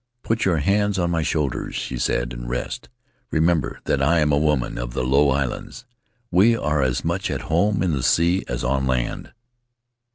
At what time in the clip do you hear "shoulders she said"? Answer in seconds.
1.21-2.33